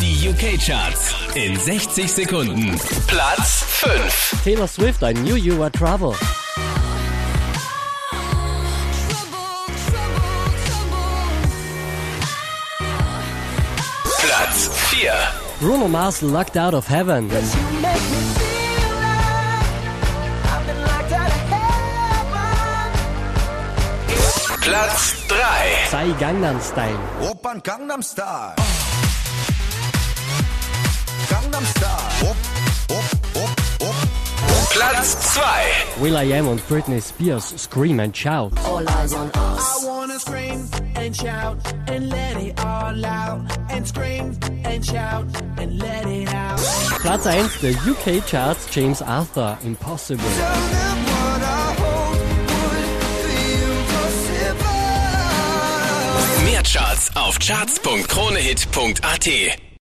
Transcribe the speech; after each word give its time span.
Die 0.00 0.28
UK-Charts 0.30 1.14
in 1.34 1.56
60 1.58 2.10
Sekunden. 2.10 2.80
Platz 3.06 3.62
5. 3.66 4.40
Taylor 4.42 4.66
Swift, 4.66 5.02
I 5.02 5.12
knew 5.12 5.36
you 5.36 5.58
were 5.58 5.68
trouble. 5.68 6.14
Platz 14.22 14.68
4. 14.90 15.12
Bruno 15.60 15.86
Mars, 15.86 16.22
Locked 16.22 16.56
Out 16.56 16.72
of 16.72 16.86
Heaven. 16.86 17.28
Platz 24.62 25.14
3. 25.28 25.36
Sai 25.90 26.14
Gangnam 26.18 26.58
Style. 26.60 26.98
Opern 27.20 27.60
Gangnam 27.62 28.02
Style. 28.02 28.54
Platz 34.90 35.34
2. 35.34 35.40
Will.i.am 36.02 36.48
und 36.48 36.66
Britney 36.68 37.00
Spears, 37.00 37.54
Scream 37.56 38.00
and 38.00 38.16
Shout. 38.16 38.52
All 38.64 38.84
eyes 38.88 39.14
on 39.14 39.30
us. 39.30 39.84
I 39.84 39.86
wanna 39.86 40.18
scream 40.18 40.68
and 40.96 41.14
shout 41.14 41.58
and 41.86 42.10
let 42.10 42.36
it 42.36 42.58
all 42.64 43.04
out. 43.04 43.40
And 43.70 43.86
scream 43.86 44.36
and 44.64 44.84
shout 44.84 45.26
and 45.58 45.78
let 45.78 46.06
it 46.06 46.34
out. 46.34 46.58
Platz 47.02 47.24
1 47.24 47.50
der 47.62 47.74
UK 47.88 48.20
Charts, 48.26 48.66
James 48.74 49.00
Arthur, 49.00 49.56
Impossible. 49.62 50.24
Mehr 56.44 56.62
Charts 56.64 57.10
auf 57.14 57.38
charts.kronehit.at. 57.38 59.69